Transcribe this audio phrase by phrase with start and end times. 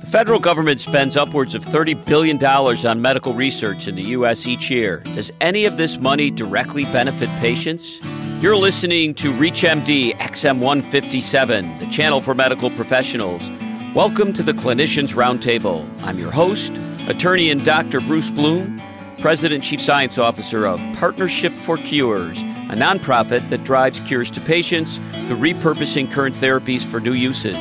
[0.00, 4.46] The federal government spends upwards of $30 billion on medical research in the U.S.
[4.46, 5.00] each year.
[5.00, 8.00] Does any of this money directly benefit patients?
[8.40, 13.46] You're listening to ReachMD XM157, the channel for medical professionals.
[13.94, 15.86] Welcome to the Clinicians Roundtable.
[16.02, 16.72] I'm your host,
[17.06, 18.00] attorney and Dr.
[18.00, 18.80] Bruce Bloom,
[19.20, 24.96] President Chief Science Officer of Partnership for Cures, a nonprofit that drives cures to patients
[25.26, 27.56] through repurposing current therapies for new uses.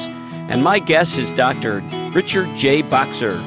[0.50, 1.84] And my guest is Dr.
[2.11, 2.81] Richard J.
[2.81, 3.39] Boxer,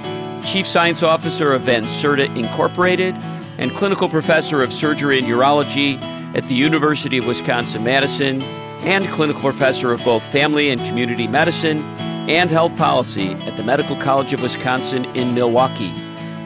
[0.46, 3.16] Chief Science Officer of Vancerta Incorporated
[3.58, 6.00] and Clinical Professor of Surgery and Urology
[6.36, 8.40] at the University of Wisconsin Madison,
[8.82, 11.78] and Clinical Professor of both Family and Community Medicine
[12.28, 15.92] and Health Policy at the Medical College of Wisconsin in Milwaukee.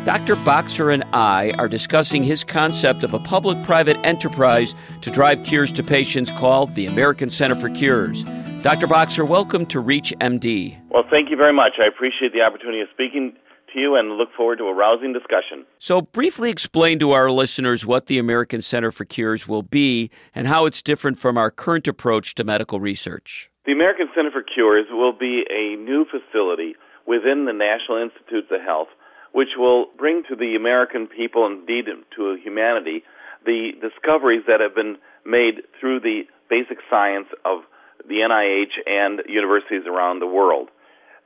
[0.05, 0.37] Dr.
[0.37, 5.73] Boxer and I are discussing his concept of a public private enterprise to drive cures
[5.73, 8.25] to patients called the American Center for Cures.
[8.63, 8.87] Dr.
[8.89, 10.77] Boxer, welcome to Reach MD.
[10.91, 11.75] Well, thank you very much.
[11.79, 13.37] I appreciate the opportunity of speaking
[13.73, 15.65] to you and look forward to a rousing discussion.
[15.79, 20.47] So, briefly explain to our listeners what the American Center for Cures will be and
[20.47, 23.51] how it's different from our current approach to medical research.
[23.67, 26.75] The American Center for Cures will be a new facility
[27.07, 28.89] within the National Institutes of Health,
[29.33, 33.05] which will bring to the American people, indeed to humanity,
[33.45, 37.63] the discoveries that have been made through the basic science of
[38.07, 40.69] the NIH and universities around the world.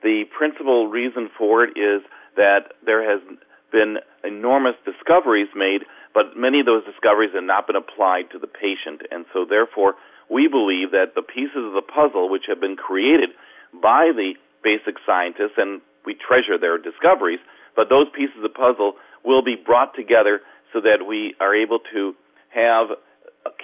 [0.02, 2.02] The principal reason for it is
[2.36, 3.20] that there has
[3.72, 5.82] been enormous discoveries made,
[6.14, 9.02] but many of those discoveries have not been applied to the patient.
[9.10, 9.94] And so, therefore,
[10.30, 13.30] we believe that the pieces of the puzzle which have been created
[13.74, 17.40] by the basic scientists, and we treasure their discoveries,
[17.76, 20.40] but those pieces of puzzle will be brought together
[20.72, 22.14] so that we are able to
[22.54, 22.88] have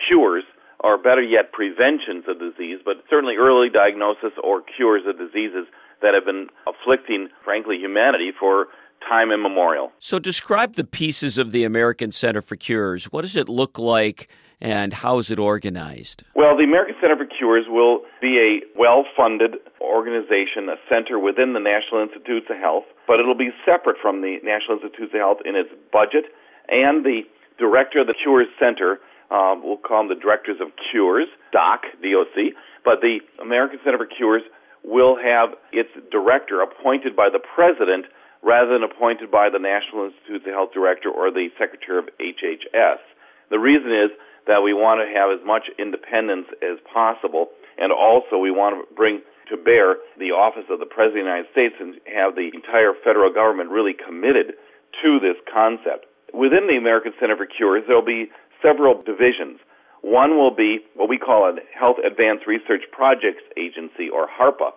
[0.07, 0.45] cures
[0.81, 5.67] or better yet, preventions of disease, but certainly early diagnosis or cures of diseases
[6.03, 8.67] that have been afflicting, frankly, humanity for
[9.09, 9.93] time immemorial.
[9.99, 13.07] So, describe the pieces of the American Center for Cures.
[13.07, 14.29] What does it look like?
[14.61, 16.25] and how is it organized?
[16.35, 21.53] Well, the American Center for Cures will be a well funded organization, a center within
[21.53, 25.39] the National Institutes of Health, but it'll be separate from the National Institutes of Health
[25.45, 26.33] in its budget,
[26.69, 27.23] and the
[27.59, 28.99] director of the Cures Center
[29.31, 32.55] um, we'll call them the directors of cures, DOC, DOC,
[32.85, 34.43] but the American Center for Cures
[34.87, 38.07] will have its director appointed by the president
[38.43, 43.03] rather than appointed by the National Institutes of Health director or the secretary of HHS.
[43.51, 44.15] The reason is
[44.47, 48.95] that we want to have as much independence as possible, and also we want to
[48.95, 52.51] bring to bear the office of the President of the United States and have the
[52.55, 54.55] entire federal government really committed
[55.03, 56.07] to this concept.
[56.35, 58.31] Within the American Center for Cures, there will be
[58.67, 59.63] several divisions.
[60.03, 64.75] One will be what we call a Health Advanced Research Projects Agency, or HARPA,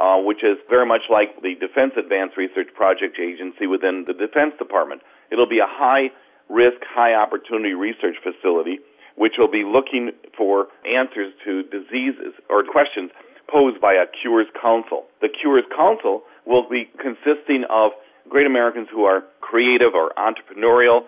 [0.00, 4.52] uh, which is very much like the Defense Advanced Research Projects Agency within the Defense
[4.58, 5.00] Department.
[5.32, 6.12] It'll be a high
[6.48, 8.80] risk, high opportunity research facility
[9.20, 13.10] which will be looking for answers to diseases or questions
[13.52, 15.04] posed by a Cures Council.
[15.20, 17.92] The Cures Council will be consisting of
[18.30, 21.02] great Americans who are creative or entrepreneurial,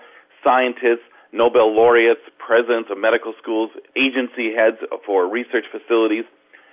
[0.44, 4.76] scientists, Nobel laureates, presidents of medical schools, agency heads
[5.06, 6.24] for research facilities,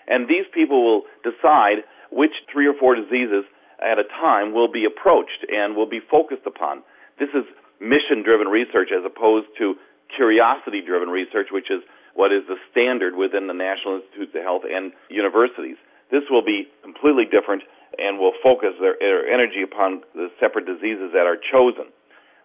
[0.08, 3.46] and these people will decide which three or four diseases
[3.80, 6.84] at a time will be approached and will be focused upon.
[7.20, 7.47] This is
[7.80, 9.75] mission driven research as opposed to
[10.12, 11.80] curiosity driven research, which is
[12.14, 15.78] what is the standard within the National Institutes of Health and universities.
[16.12, 17.64] This will be completely different
[17.97, 21.94] and will focus their, their energy upon the separate diseases that are chosen.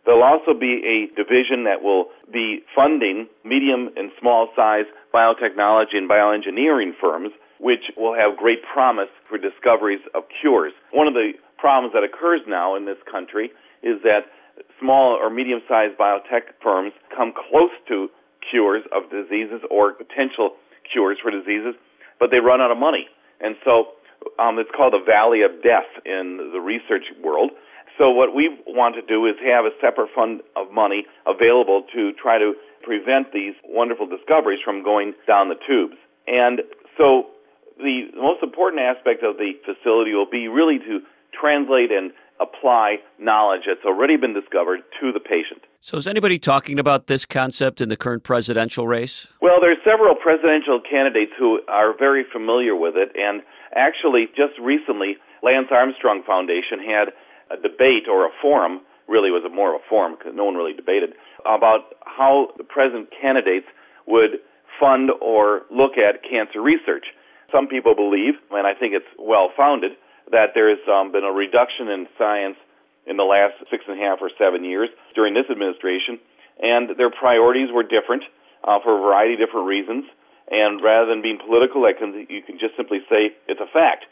[0.04, 4.84] There'll also be a division that will be funding medium and small size
[5.14, 10.72] biotechnology and bioengineering firms, which will have great promise for discoveries of cures.
[10.92, 13.50] One of the problems that occurs now in this country
[13.82, 14.28] is that
[14.78, 18.08] small or medium sized biotech firms come close to
[18.50, 20.56] cures of diseases or potential
[20.92, 21.74] cures for diseases,
[22.20, 23.08] but they run out of money.
[23.40, 23.96] And so
[24.38, 27.50] um, it's called the valley of death in the research world.
[27.98, 32.12] So what we want to do is have a separate fund of money available to
[32.20, 35.96] try to prevent these wonderful discoveries from going down the tubes.
[36.26, 36.60] And
[36.98, 37.30] so
[37.78, 41.00] the most important aspect of the facility will be really to
[41.32, 45.62] translate and apply knowledge that's already been discovered to the patient.
[45.80, 49.28] So, is anybody talking about this concept in the current presidential race?
[49.40, 53.42] Well, there are several presidential candidates who are very familiar with it, and
[53.76, 57.14] actually, just recently, Lance Armstrong Foundation had
[57.54, 60.72] a debate or a forum, really was more of a forum because no one really
[60.74, 61.14] debated,
[61.46, 63.66] about how the present candidates
[64.06, 64.42] would
[64.80, 67.06] fund or look at cancer research.
[67.52, 69.92] Some people believe, and I think it's well founded,
[70.32, 72.56] that there's um, been a reduction in science
[73.06, 76.18] in the last six and a half or seven years during this administration,
[76.58, 78.24] and their priorities were different
[78.64, 80.04] uh, for a variety of different reasons.
[80.50, 84.04] And rather than being political, I can, you can just simply say it's a fact.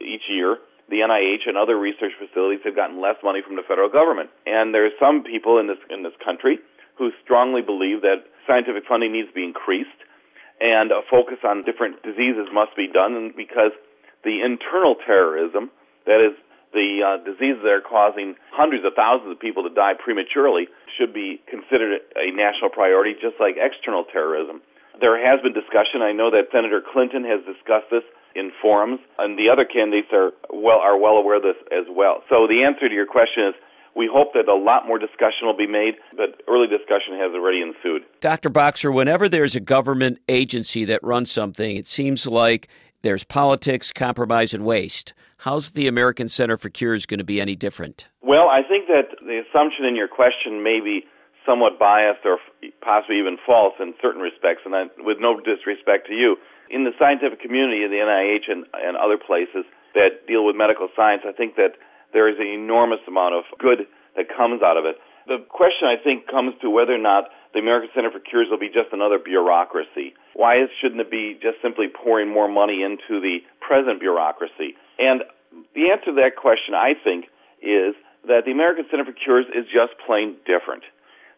[0.00, 0.56] Each year,
[0.88, 4.30] the NIH and other research facilities have gotten less money from the federal government.
[4.46, 6.58] And there are some people in this in this country
[6.96, 9.98] who strongly believe that scientific funding needs to be increased
[10.60, 13.74] and a focus on different diseases must be done because
[14.22, 15.70] the internal terrorism,
[16.06, 16.38] that is
[16.72, 20.66] the uh, diseases that are causing hundreds of thousands of people to die prematurely,
[20.98, 24.62] should be considered a national priority just like external terrorism.
[25.00, 26.02] There has been discussion.
[26.02, 30.32] I know that Senator Clinton has discussed this in forums, and the other candidates are
[30.50, 32.22] well are well aware of this as well.
[32.28, 33.54] So the answer to your question is
[33.96, 37.62] we hope that a lot more discussion will be made, but early discussion has already
[37.62, 38.02] ensued.
[38.20, 38.50] Dr.
[38.50, 42.68] Boxer, whenever there's a government agency that runs something, it seems like
[43.02, 45.14] there's politics, compromise, and waste.
[45.38, 48.08] How's the American Center for Cures going to be any different?
[48.22, 51.04] Well, I think that the assumption in your question may be
[51.46, 52.38] somewhat biased or
[52.80, 56.36] possibly even false in certain respects, and I, with no disrespect to you.
[56.70, 59.64] In the scientific community, the NIH and, and other places
[59.94, 61.76] that deal with medical science, I think that
[62.12, 64.96] there is an enormous amount of good that comes out of it.
[65.26, 68.58] The question, I think, comes to whether or not the American Center for Cures will
[68.58, 70.14] be just another bureaucracy.
[70.34, 74.76] Why shouldn't it be just simply pouring more money into the present bureaucracy?
[74.98, 75.22] And
[75.74, 77.26] the answer to that question, I think,
[77.62, 77.94] is
[78.26, 80.82] that the American Center for Cures is just plain different.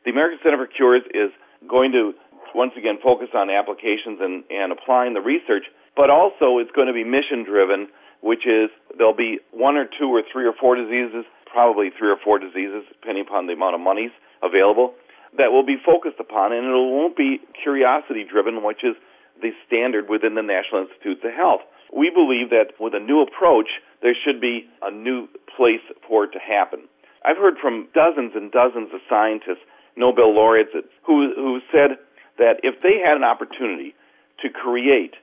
[0.05, 1.31] The American Center for Cures is
[1.69, 2.15] going to
[2.57, 6.97] once again focus on applications and, and applying the research, but also it's going to
[6.97, 7.93] be mission driven
[8.27, 12.19] which is there'll be one or two or three or four diseases, probably three or
[12.23, 14.11] four diseases, depending upon the amount of monies
[14.43, 14.95] available,
[15.39, 18.97] that will be focused upon, and it won't be curiosity driven, which is
[19.43, 21.61] the standard within the National Institutes of Health.
[21.93, 23.69] We believe that with a new approach,
[24.03, 26.89] there should be a new place for it to happen.
[27.25, 29.63] I've heard from dozens and dozens of scientists,
[29.97, 30.75] Nobel laureates,
[31.07, 31.99] who, who said
[32.39, 33.95] that if they had an opportunity
[34.43, 35.15] to create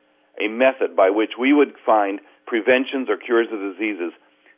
[0.42, 4.12] a method by which we would find preventions or cures of diseases,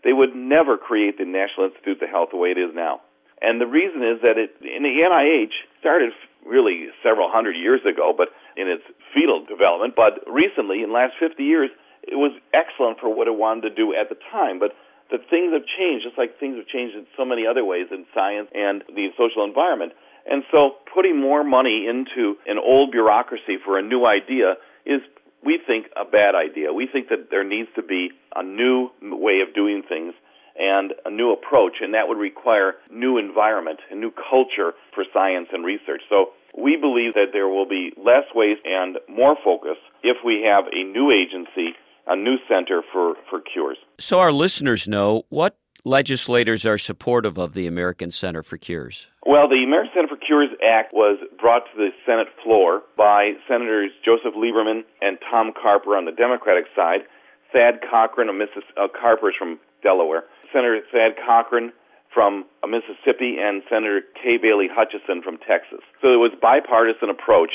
[0.03, 3.01] they would never create the National Institutes of Health the way it is now.
[3.41, 6.13] And the reason is that it, in the NIH started
[6.45, 9.95] really several hundred years ago, but in its fetal development.
[9.97, 11.69] But recently, in the last 50 years,
[12.03, 14.59] it was excellent for what it wanted to do at the time.
[14.59, 14.77] But
[15.09, 18.05] the things have changed, just like things have changed in so many other ways in
[18.13, 19.93] science and the social environment.
[20.25, 24.55] And so putting more money into an old bureaucracy for a new idea
[24.85, 25.01] is
[25.43, 26.73] we think a bad idea.
[26.73, 30.13] We think that there needs to be a new way of doing things
[30.57, 35.49] and a new approach, and that would require new environment, a new culture for science
[35.51, 36.01] and research.
[36.09, 40.65] So we believe that there will be less waste and more focus if we have
[40.71, 41.75] a new agency,
[42.07, 43.77] a new center for, for cures.
[43.99, 49.07] So our listeners know what legislators are supportive of the American Center for Cures?
[49.25, 53.91] Well, the American Center for Cures Act was brought to the Senate floor by Senators
[54.03, 57.05] Joseph Lieberman and Tom Carper on the Democratic side,
[57.53, 61.71] Thad Cochran of Missis- uh, Carper's from Delaware, Senator Thad Cochran
[62.13, 65.83] from uh, Mississippi, and Senator Kay Bailey Hutchison from Texas.
[66.01, 67.51] So it was bipartisan approach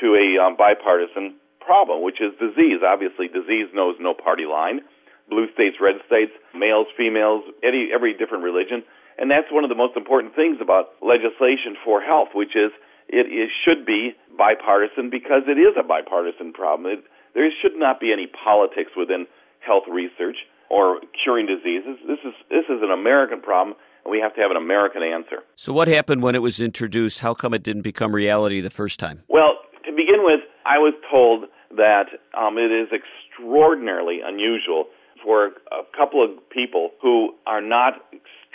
[0.00, 2.80] to a um, bipartisan problem, which is disease.
[2.86, 4.80] Obviously, disease knows no party line
[5.28, 8.82] blue states, red states, males, females, any, every different religion.
[9.18, 12.70] And that's one of the most important things about legislation for health, which is
[13.08, 16.92] it, it should be bipartisan because it is a bipartisan problem.
[16.92, 17.04] It,
[17.34, 19.26] there should not be any politics within
[19.60, 20.36] health research
[20.70, 21.96] or curing diseases.
[22.06, 25.44] This is this is an American problem, and we have to have an American answer.
[25.56, 27.20] So, what happened when it was introduced?
[27.20, 29.22] How come it didn't become reality the first time?
[29.28, 31.44] Well, to begin with, I was told
[31.76, 32.06] that
[32.36, 34.86] um, it is extraordinarily unusual
[35.22, 37.94] for a couple of people who are not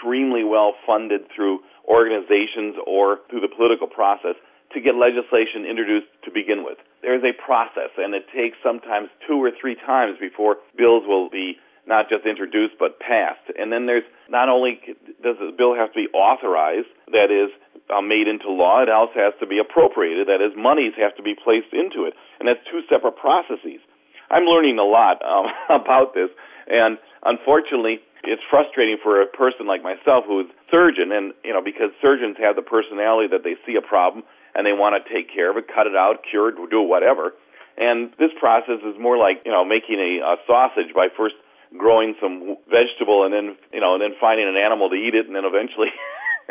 [0.01, 4.36] extremely well funded through organizations or through the political process
[4.74, 6.77] to get legislation introduced to begin with.
[7.01, 11.58] There's a process, and it takes sometimes two or three times before bills will be
[11.86, 13.51] not just introduced but passed.
[13.58, 14.79] And then there's not only
[15.22, 17.51] does the bill have to be authorized, that is,
[17.91, 21.24] uh, made into law, it also has to be appropriated, that is, monies have to
[21.24, 22.13] be placed into it.
[22.39, 23.84] And that's two separate processes.
[24.31, 26.31] I'm learning a lot um, about this
[26.67, 31.90] and unfortunately, it's frustrating for a person like myself who's surgeon, and you know, because
[32.01, 34.24] surgeons have the personality that they see a problem
[34.54, 37.34] and they want to take care of it, cut it out, cure it, do whatever.
[37.78, 41.36] And this process is more like you know making a, a sausage by first
[41.78, 45.25] growing some vegetable and then you know and then finding an animal to eat it
[45.25, 45.90] and then eventually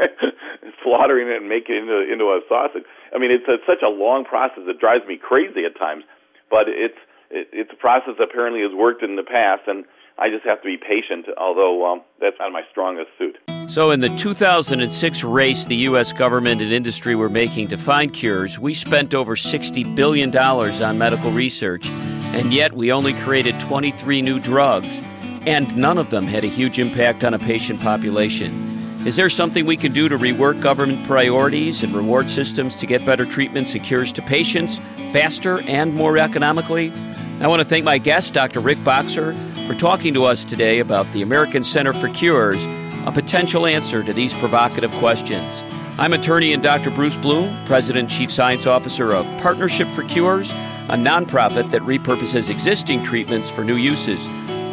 [0.83, 2.89] slaughtering it and making it into, into a sausage.
[3.15, 4.65] I mean, it's a, such a long process.
[4.65, 6.05] It drives me crazy at times,
[6.49, 6.99] but it's
[7.31, 9.85] it, it's a process that apparently has worked in the past and
[10.21, 13.39] I just have to be patient, although um, that's not my strongest suit.
[13.71, 16.13] So, in the 2006 race the U.S.
[16.13, 21.31] government and industry were making to find cures, we spent over $60 billion on medical
[21.31, 25.01] research, and yet we only created 23 new drugs,
[25.47, 29.07] and none of them had a huge impact on a patient population.
[29.07, 33.07] Is there something we can do to rework government priorities and reward systems to get
[33.07, 34.79] better treatments and cures to patients
[35.13, 36.93] faster and more economically?
[37.41, 38.61] I want to thank my guest, Dr.
[38.61, 39.35] Rick Boxer,
[39.71, 42.61] for talking to us today about the American Center for Cures,
[43.07, 45.63] a potential answer to these provocative questions.
[45.97, 46.91] I'm attorney and Dr.
[46.91, 53.05] Bruce Bloom, President Chief Science Officer of Partnership for Cures, a nonprofit that repurposes existing
[53.05, 54.19] treatments for new uses.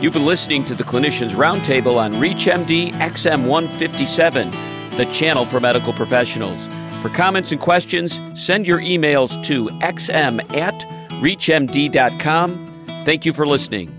[0.01, 4.49] You've been listening to the Clinicians Roundtable on ReachMD XM 157,
[4.97, 6.59] the channel for medical professionals.
[7.03, 10.73] For comments and questions, send your emails to xm at
[11.21, 13.03] reachmd.com.
[13.05, 13.96] Thank you for listening.